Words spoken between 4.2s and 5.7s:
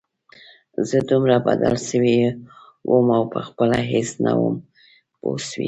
نه وم پوه سوى.